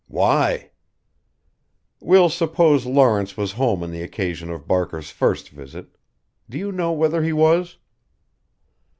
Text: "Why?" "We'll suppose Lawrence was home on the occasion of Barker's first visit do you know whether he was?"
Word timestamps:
"Why?" 0.07 0.71
"We'll 1.99 2.29
suppose 2.29 2.87
Lawrence 2.87 3.37
was 3.37 3.51
home 3.51 3.83
on 3.83 3.91
the 3.91 4.01
occasion 4.01 4.49
of 4.49 4.67
Barker's 4.67 5.11
first 5.11 5.49
visit 5.49 5.95
do 6.49 6.57
you 6.57 6.71
know 6.71 6.91
whether 6.91 7.21
he 7.21 7.33
was?" 7.33 7.77